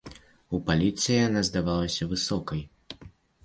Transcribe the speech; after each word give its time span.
У 0.57 0.59
паліце 0.69 1.19
яна 1.27 1.45
здавалася 1.51 2.11
высокай. 2.17 2.69